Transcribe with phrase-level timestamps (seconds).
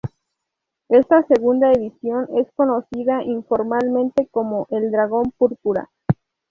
[0.89, 5.91] Esta segunda edición es conocida informalmente como el dragón púrpura.